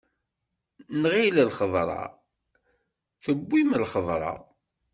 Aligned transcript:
Nɣil 1.01 1.33
d 1.43 1.47
lxeḍra 1.47 2.01
tewwim 3.23 3.69
lxeḍra. 3.83 4.33